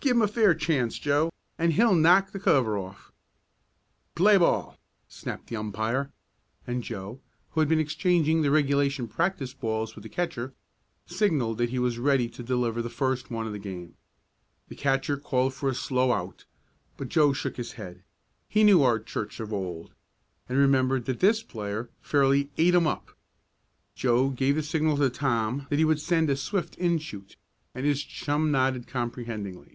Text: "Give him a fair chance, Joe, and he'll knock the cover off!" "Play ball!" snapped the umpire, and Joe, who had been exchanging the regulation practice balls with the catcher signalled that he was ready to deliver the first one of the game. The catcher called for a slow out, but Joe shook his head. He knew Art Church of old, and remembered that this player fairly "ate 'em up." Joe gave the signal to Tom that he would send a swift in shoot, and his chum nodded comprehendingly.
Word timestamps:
"Give 0.00 0.14
him 0.14 0.22
a 0.22 0.28
fair 0.28 0.54
chance, 0.54 0.96
Joe, 0.96 1.32
and 1.58 1.72
he'll 1.72 1.92
knock 1.92 2.30
the 2.30 2.38
cover 2.38 2.78
off!" 2.78 3.10
"Play 4.14 4.36
ball!" 4.38 4.78
snapped 5.08 5.48
the 5.48 5.56
umpire, 5.56 6.12
and 6.68 6.84
Joe, 6.84 7.20
who 7.50 7.60
had 7.60 7.68
been 7.68 7.80
exchanging 7.80 8.40
the 8.40 8.52
regulation 8.52 9.08
practice 9.08 9.52
balls 9.52 9.94
with 9.96 10.04
the 10.04 10.08
catcher 10.08 10.54
signalled 11.06 11.58
that 11.58 11.70
he 11.70 11.80
was 11.80 11.98
ready 11.98 12.28
to 12.28 12.44
deliver 12.44 12.80
the 12.80 12.88
first 12.88 13.28
one 13.32 13.48
of 13.48 13.52
the 13.52 13.58
game. 13.58 13.96
The 14.68 14.76
catcher 14.76 15.16
called 15.16 15.52
for 15.52 15.68
a 15.68 15.74
slow 15.74 16.12
out, 16.12 16.44
but 16.96 17.08
Joe 17.08 17.32
shook 17.32 17.56
his 17.56 17.72
head. 17.72 18.04
He 18.48 18.62
knew 18.62 18.84
Art 18.84 19.04
Church 19.04 19.40
of 19.40 19.52
old, 19.52 19.92
and 20.48 20.56
remembered 20.58 21.06
that 21.06 21.18
this 21.18 21.42
player 21.42 21.90
fairly 22.00 22.50
"ate 22.56 22.76
'em 22.76 22.86
up." 22.86 23.10
Joe 23.96 24.30
gave 24.30 24.54
the 24.54 24.62
signal 24.62 24.96
to 24.98 25.10
Tom 25.10 25.66
that 25.70 25.78
he 25.80 25.84
would 25.84 26.00
send 26.00 26.30
a 26.30 26.36
swift 26.36 26.76
in 26.76 26.98
shoot, 26.98 27.36
and 27.74 27.84
his 27.84 28.02
chum 28.04 28.52
nodded 28.52 28.86
comprehendingly. 28.86 29.74